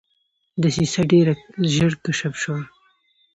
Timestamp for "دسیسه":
0.61-1.01